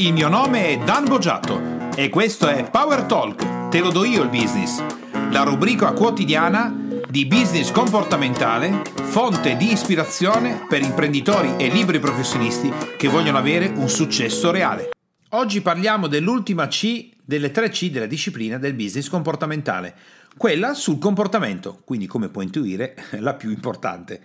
[0.00, 4.22] Il mio nome è Dan Boggiato e questo è Power Talk, te lo do io
[4.22, 4.82] il business,
[5.30, 6.74] la rubrica quotidiana
[7.06, 13.90] di business comportamentale, fonte di ispirazione per imprenditori e liberi professionisti che vogliono avere un
[13.90, 14.88] successo reale.
[15.32, 19.94] Oggi parliamo dell'ultima C delle tre C della disciplina del business comportamentale,
[20.34, 24.22] quella sul comportamento, quindi come puoi intuire la più importante.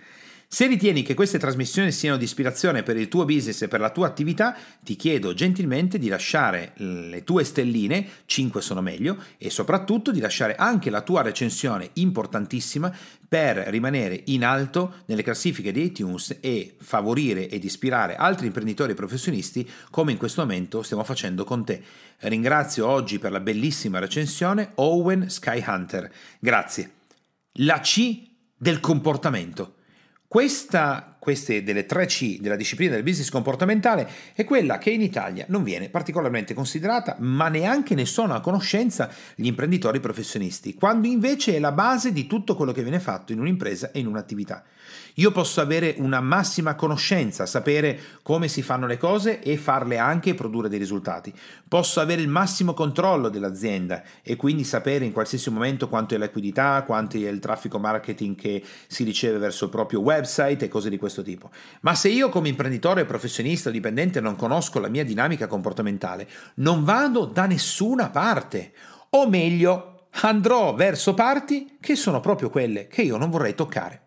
[0.48, 3.90] Se ritieni che queste trasmissioni siano di ispirazione per il tuo business e per la
[3.90, 10.12] tua attività, ti chiedo gentilmente di lasciare le tue stelline, 5 sono meglio, e soprattutto
[10.12, 12.94] di lasciare anche la tua recensione importantissima
[13.28, 18.94] per rimanere in alto nelle classifiche di iTunes e favorire ed ispirare altri imprenditori e
[18.94, 21.82] professionisti come in questo momento stiamo facendo con te.
[22.18, 26.08] Ringrazio oggi per la bellissima recensione Owen Skyhunter.
[26.38, 26.92] Grazie.
[27.54, 28.22] La C
[28.56, 29.74] del comportamento.
[30.28, 35.44] Questa, queste delle tre C della disciplina del business comportamentale è quella che in Italia
[35.48, 41.56] non viene particolarmente considerata, ma neanche ne sono a conoscenza gli imprenditori professionisti, quando invece
[41.56, 44.62] è la base di tutto quello che viene fatto in un'impresa e in un'attività.
[45.14, 50.34] Io posso avere una massima conoscenza, sapere come si fanno le cose e farle anche
[50.34, 51.32] produrre dei risultati.
[51.66, 56.26] Posso avere il massimo controllo dell'azienda e quindi sapere in qualsiasi momento quanto è la
[56.26, 60.90] liquidità, quanto è il traffico marketing che si riceve verso il proprio website e cose
[60.90, 61.50] di questo tipo.
[61.80, 66.84] Ma se io come imprenditore, professionista o dipendente non conosco la mia dinamica comportamentale, non
[66.84, 68.72] vado da nessuna parte.
[69.10, 74.00] O meglio, andrò verso parti che sono proprio quelle che io non vorrei toccare.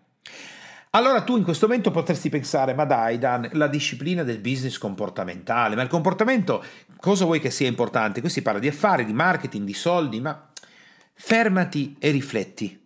[0.92, 5.76] Allora tu in questo momento potresti pensare, ma dai Dan, la disciplina del business comportamentale,
[5.76, 6.64] ma il comportamento
[6.98, 8.22] cosa vuoi che sia importante?
[8.22, 10.50] Qui si parla di affari, di marketing, di soldi, ma
[11.14, 12.79] fermati e rifletti.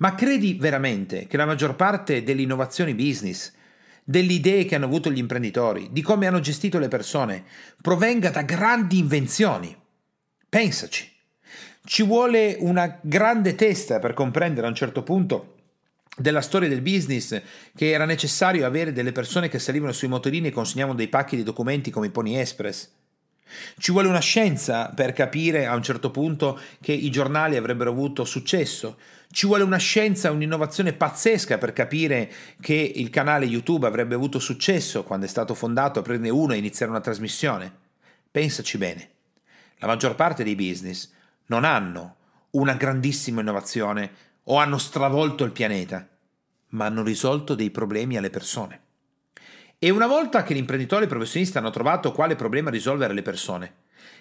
[0.00, 3.52] Ma credi veramente che la maggior parte delle innovazioni business,
[4.02, 7.44] delle idee che hanno avuto gli imprenditori, di come hanno gestito le persone,
[7.82, 9.76] provenga da grandi invenzioni?
[10.48, 11.08] Pensaci.
[11.84, 15.56] Ci vuole una grande testa per comprendere a un certo punto
[16.16, 17.40] della storia del business
[17.74, 21.42] che era necessario avere delle persone che salivano sui motorini e consegnavano dei pacchi di
[21.42, 22.88] documenti come i Pony Express.
[23.78, 28.24] Ci vuole una scienza per capire a un certo punto che i giornali avrebbero avuto
[28.24, 28.96] successo.
[29.32, 35.04] Ci vuole una scienza, un'innovazione pazzesca per capire che il canale YouTube avrebbe avuto successo
[35.04, 37.72] quando è stato fondato, prendere uno e iniziare una trasmissione.
[38.28, 39.10] Pensaci bene.
[39.78, 41.12] La maggior parte dei business
[41.46, 42.16] non hanno
[42.50, 44.10] una grandissima innovazione
[44.44, 46.08] o hanno stravolto il pianeta,
[46.70, 48.80] ma hanno risolto dei problemi alle persone.
[49.78, 53.74] E una volta che l'imprenditore e il professionista hanno trovato quale problema risolvere alle persone,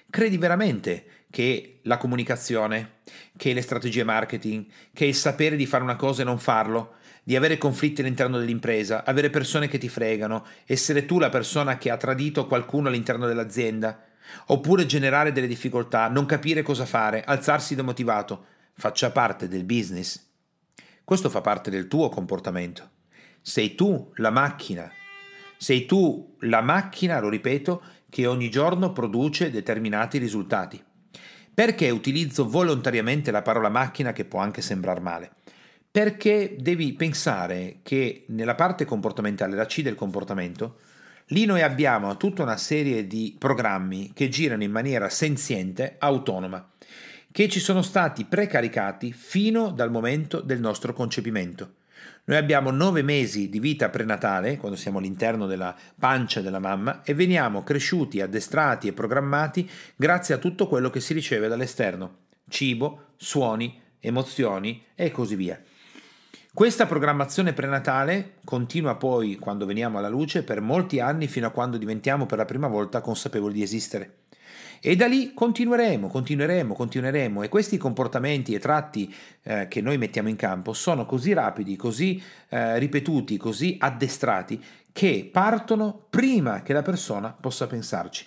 [0.09, 2.99] credi veramente che la comunicazione,
[3.37, 7.35] che le strategie marketing, che il sapere di fare una cosa e non farlo, di
[7.35, 11.97] avere conflitti all'interno dell'impresa, avere persone che ti fregano, essere tu la persona che ha
[11.97, 14.03] tradito qualcuno all'interno dell'azienda,
[14.47, 20.27] oppure generare delle difficoltà, non capire cosa fare, alzarsi demotivato, faccia parte del business.
[21.03, 22.89] Questo fa parte del tuo comportamento.
[23.41, 24.91] Sei tu la macchina.
[25.57, 30.81] Sei tu la macchina, lo ripeto, che ogni giorno produce determinati risultati.
[31.53, 35.31] Perché utilizzo volontariamente la parola macchina che può anche sembrare male?
[35.91, 40.79] Perché devi pensare che nella parte comportamentale, la C del comportamento,
[41.27, 46.71] lì noi abbiamo tutta una serie di programmi che girano in maniera senziente, autonoma
[47.31, 51.75] che ci sono stati precaricati fino dal momento del nostro concepimento.
[52.25, 57.13] Noi abbiamo nove mesi di vita prenatale, quando siamo all'interno della pancia della mamma, e
[57.13, 62.17] veniamo cresciuti, addestrati e programmati grazie a tutto quello che si riceve dall'esterno.
[62.47, 65.59] Cibo, suoni, emozioni e così via.
[66.51, 71.77] Questa programmazione prenatale continua poi, quando veniamo alla luce, per molti anni fino a quando
[71.77, 74.13] diventiamo per la prima volta consapevoli di esistere.
[74.81, 79.13] E da lì continueremo, continueremo, continueremo e questi comportamenti e tratti
[79.43, 85.29] eh, che noi mettiamo in campo sono così rapidi, così eh, ripetuti, così addestrati che
[85.31, 88.25] partono prima che la persona possa pensarci.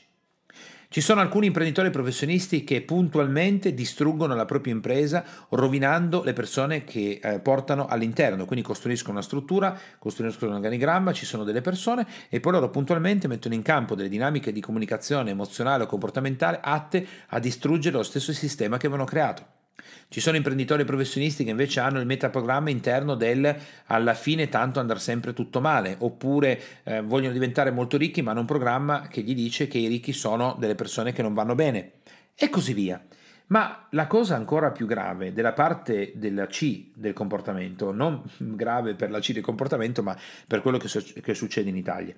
[0.92, 7.18] Ci sono alcuni imprenditori professionisti che puntualmente distruggono la propria impresa rovinando le persone che
[7.22, 12.40] eh, portano all'interno, quindi costruiscono una struttura, costruiscono un organigramma, ci sono delle persone e
[12.40, 17.38] poi loro puntualmente mettono in campo delle dinamiche di comunicazione emozionale o comportamentale atte a
[17.38, 19.61] distruggere lo stesso sistema che avevano creato.
[20.08, 23.54] Ci sono imprenditori professionisti che invece hanno il metaprogramma interno del
[23.86, 28.40] alla fine tanto andrà sempre tutto male, oppure eh, vogliono diventare molto ricchi ma hanno
[28.40, 31.92] un programma che gli dice che i ricchi sono delle persone che non vanno bene,
[32.34, 33.02] e così via.
[33.48, 39.10] Ma la cosa ancora più grave della parte della C del comportamento, non grave per
[39.10, 40.16] la C del comportamento, ma
[40.46, 40.88] per quello che,
[41.20, 42.14] che succede in Italia,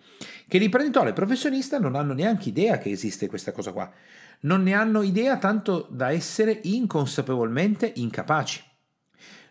[0.46, 3.90] che l'imprenditore e il professionista non hanno neanche idea che esiste questa cosa qua.
[4.40, 8.62] Non ne hanno idea tanto da essere inconsapevolmente incapaci.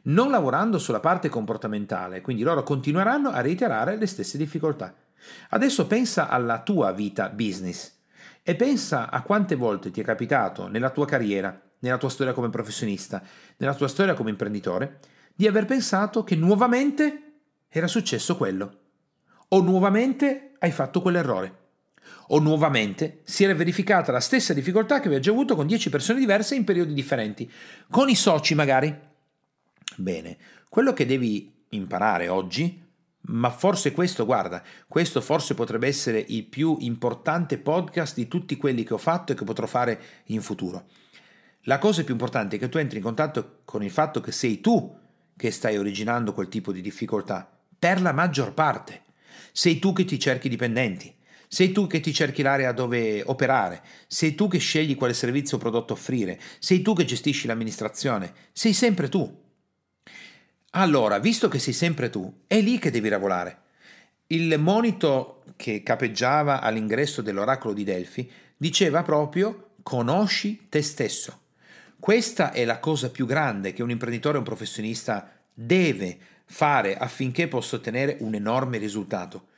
[0.04, 4.94] Non lavorando sulla parte comportamentale, quindi loro continueranno a reiterare le stesse difficoltà.
[5.50, 8.02] Adesso pensa alla tua vita business
[8.42, 12.50] e pensa a quante volte ti è capitato nella tua carriera nella tua storia come
[12.50, 13.22] professionista,
[13.58, 15.00] nella tua storia come imprenditore,
[15.36, 17.34] di aver pensato che nuovamente
[17.68, 18.80] era successo quello,
[19.50, 21.60] o nuovamente hai fatto quell'errore,
[22.28, 26.20] o nuovamente si era verificata la stessa difficoltà che avevi già avuto con 10 persone
[26.20, 27.52] diverse in periodi differenti,
[27.90, 28.98] con i soci magari.
[29.98, 30.38] Bene,
[30.70, 32.82] quello che devi imparare oggi
[33.26, 38.84] ma forse questo, guarda, questo forse potrebbe essere il più importante podcast di tutti quelli
[38.84, 40.86] che ho fatto e che potrò fare in futuro.
[41.64, 44.60] La cosa più importante è che tu entri in contatto con il fatto che sei
[44.60, 44.98] tu
[45.36, 47.50] che stai originando quel tipo di difficoltà,
[47.80, 49.04] per la maggior parte.
[49.52, 51.14] Sei tu che ti cerchi dipendenti,
[51.48, 55.60] sei tu che ti cerchi l'area dove operare, sei tu che scegli quale servizio o
[55.60, 59.43] prodotto offrire, sei tu che gestisci l'amministrazione, sei sempre tu.
[60.76, 63.58] Allora, visto che sei sempre tu, è lì che devi lavorare.
[64.28, 71.42] Il monito che capeggiava all'ingresso dell'oracolo di Delfi diceva proprio conosci te stesso.
[72.00, 77.48] Questa è la cosa più grande che un imprenditore o un professionista deve fare affinché
[77.48, 79.50] possa ottenere un enorme risultato.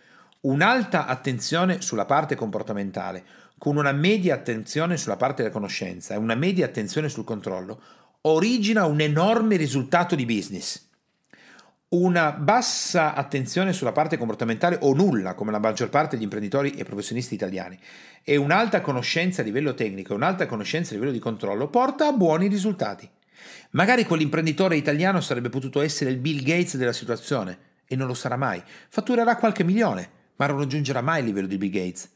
[0.41, 3.23] Un'alta attenzione sulla parte comportamentale,
[3.57, 7.81] con una media attenzione sulla parte della conoscenza e una media attenzione sul controllo,
[8.21, 10.85] origina un enorme risultato di business
[11.90, 16.84] una bassa attenzione sulla parte comportamentale o nulla, come la maggior parte degli imprenditori e
[16.84, 17.78] professionisti italiani,
[18.24, 22.14] e un'alta conoscenza a livello tecnico e un'alta conoscenza a livello di controllo porta a
[22.14, 23.10] buoni risultati.
[23.72, 28.36] Magari quell'imprenditore italiano sarebbe potuto essere il Bill Gates della situazione, e non lo sarà
[28.36, 28.62] mai.
[28.90, 32.10] Fatturerà qualche milione, ma non raggiungerà mai il livello di Bill Gates.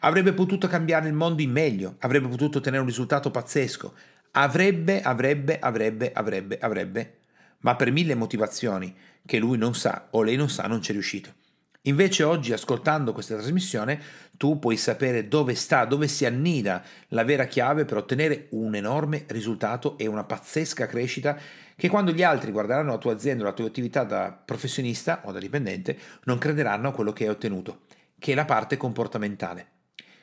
[0.00, 3.94] Avrebbe potuto cambiare il mondo in meglio, avrebbe potuto ottenere un risultato pazzesco.
[4.32, 7.14] Avrebbe, avrebbe, avrebbe, avrebbe, avrebbe,
[7.62, 8.94] ma per mille motivazioni
[9.26, 11.40] che lui non sa o lei non sa non c'è riuscito.
[11.86, 14.00] Invece oggi ascoltando questa trasmissione
[14.36, 19.24] tu puoi sapere dove sta, dove si annida la vera chiave per ottenere un enorme
[19.28, 21.36] risultato e una pazzesca crescita
[21.74, 25.32] che quando gli altri guarderanno la tua azienda o la tua attività da professionista o
[25.32, 27.80] da dipendente non crederanno a quello che hai ottenuto,
[28.16, 29.71] che è la parte comportamentale.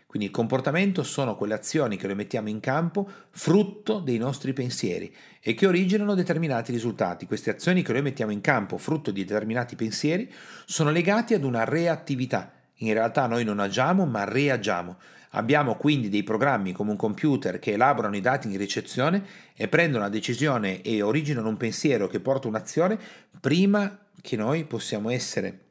[0.09, 5.13] Quindi il comportamento sono quelle azioni che noi mettiamo in campo frutto dei nostri pensieri
[5.39, 7.27] e che originano determinati risultati.
[7.27, 10.27] Queste azioni che noi mettiamo in campo frutto di determinati pensieri
[10.65, 12.51] sono legate ad una reattività.
[12.77, 14.97] In realtà noi non agiamo ma reagiamo.
[15.33, 19.23] Abbiamo quindi dei programmi come un computer che elaborano i dati in ricezione
[19.53, 22.97] e prendono una decisione e originano un pensiero che porta un'azione
[23.39, 25.68] prima che noi possiamo essere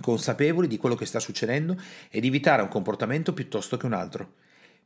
[0.00, 1.76] consapevoli di quello che sta succedendo
[2.10, 4.34] ed evitare un comportamento piuttosto che un altro.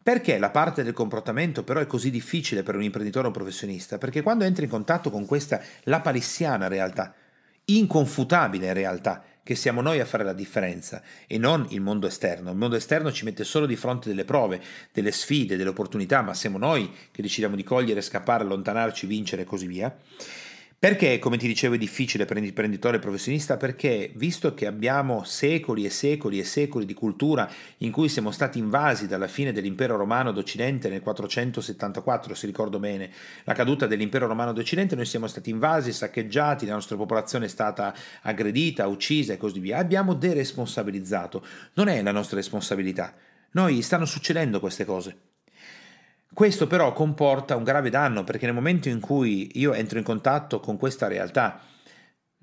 [0.02, 3.98] Perché la parte del comportamento però è così difficile per un imprenditore o un professionista?
[3.98, 7.14] Perché quando entri in contatto con questa lapalissiana realtà,
[7.66, 12.50] inconfutabile realtà, che siamo noi a fare la differenza e non il mondo esterno.
[12.50, 14.62] Il mondo esterno ci mette solo di fronte delle prove,
[14.92, 19.44] delle sfide, delle opportunità, ma siamo noi che decidiamo di cogliere, scappare, allontanarci, vincere e
[19.46, 19.94] così via.
[20.80, 23.56] Perché, come ti dicevo, è difficile per l'imprenditore professionista?
[23.56, 28.60] Perché, visto che abbiamo secoli e secoli e secoli di cultura in cui siamo stati
[28.60, 33.10] invasi dalla fine dell'impero romano d'Occidente nel 474, se ricordo bene,
[33.42, 37.92] la caduta dell'impero romano d'Occidente, noi siamo stati invasi, saccheggiati, la nostra popolazione è stata
[38.22, 39.78] aggredita, uccisa e così via.
[39.78, 41.44] Abbiamo deresponsabilizzato.
[41.72, 43.12] Non è la nostra responsabilità.
[43.50, 45.16] Noi stanno succedendo queste cose.
[46.38, 50.60] Questo però comporta un grave danno perché nel momento in cui io entro in contatto
[50.60, 51.60] con questa realtà,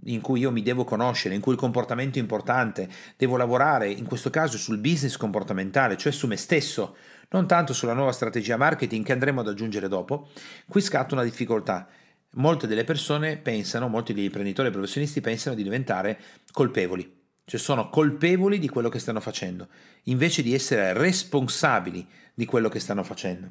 [0.07, 4.05] in cui io mi devo conoscere, in cui il comportamento è importante, devo lavorare in
[4.05, 6.97] questo caso sul business comportamentale, cioè su me stesso,
[7.29, 10.27] non tanto sulla nuova strategia marketing che andremo ad aggiungere dopo,
[10.67, 11.87] qui scatta una difficoltà.
[12.31, 16.19] Molte delle persone pensano, molti degli imprenditori e professionisti pensano di diventare
[16.51, 19.69] colpevoli, cioè sono colpevoli di quello che stanno facendo,
[20.03, 23.49] invece di essere responsabili di quello che stanno facendo.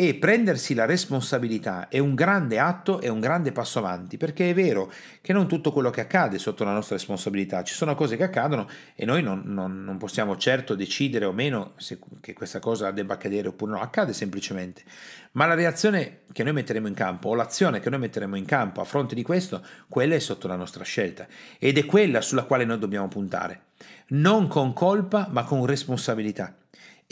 [0.00, 4.54] E prendersi la responsabilità è un grande atto, è un grande passo avanti, perché è
[4.54, 8.16] vero che non tutto quello che accade è sotto la nostra responsabilità, ci sono cose
[8.16, 12.60] che accadono e noi non, non, non possiamo certo decidere o meno se, che questa
[12.60, 14.84] cosa debba accadere oppure no, accade semplicemente.
[15.32, 18.80] Ma la reazione che noi metteremo in campo o l'azione che noi metteremo in campo
[18.80, 21.26] a fronte di questo, quella è sotto la nostra scelta
[21.58, 23.64] ed è quella sulla quale noi dobbiamo puntare,
[24.10, 26.54] non con colpa ma con responsabilità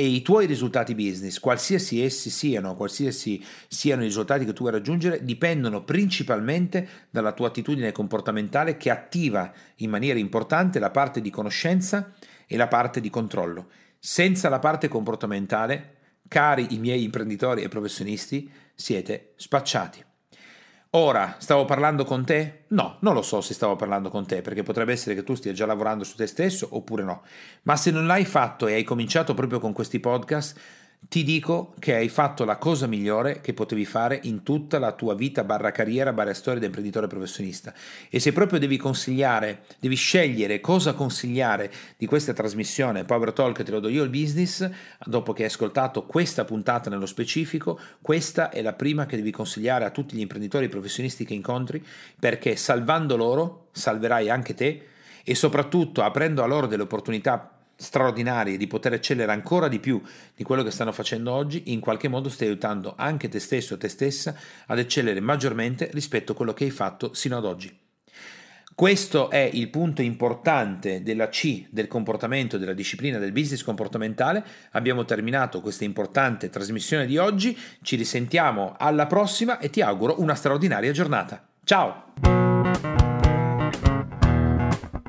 [0.01, 4.71] e i tuoi risultati business, qualsiasi essi siano, qualsiasi siano i risultati che tu vuoi
[4.71, 11.31] raggiungere, dipendono principalmente dalla tua attitudine comportamentale che attiva in maniera importante la parte di
[11.31, 12.13] conoscenza
[12.47, 13.71] e la parte di controllo.
[13.99, 15.97] Senza la parte comportamentale,
[16.29, 20.08] cari i miei imprenditori e professionisti, siete spacciati.
[20.93, 22.65] Ora, stavo parlando con te?
[22.69, 25.53] No, non lo so se stavo parlando con te, perché potrebbe essere che tu stia
[25.53, 27.25] già lavorando su te stesso oppure no.
[27.65, 30.59] Ma se non l'hai fatto e hai cominciato proprio con questi podcast,
[31.09, 35.15] ti dico che hai fatto la cosa migliore che potevi fare in tutta la tua
[35.15, 37.73] vita barra carriera barra storia da imprenditore professionista.
[38.11, 43.71] E se proprio devi consigliare, devi scegliere cosa consigliare di questa trasmissione Power Talk te
[43.71, 44.69] lo do io il business
[45.05, 49.87] dopo che hai ascoltato questa puntata nello specifico questa è la prima che devi consigliare
[49.87, 51.83] a tutti gli imprenditori professionisti che incontri
[52.19, 54.87] perché salvando loro salverai anche te
[55.25, 60.03] e soprattutto aprendo a loro delle opportunità straordinarie di poter eccellere ancora di più
[60.35, 63.79] di quello che stanno facendo oggi, in qualche modo stai aiutando anche te stesso o
[63.79, 64.35] te stessa
[64.67, 67.87] ad eccellere maggiormente rispetto a quello che hai fatto sino ad oggi.
[68.75, 74.45] Questo è il punto importante della C del comportamento, della disciplina del business comportamentale.
[74.73, 80.37] Abbiamo terminato questa importante trasmissione di oggi, ci risentiamo alla prossima e ti auguro una
[80.37, 81.45] straordinaria giornata.
[81.65, 82.48] Ciao!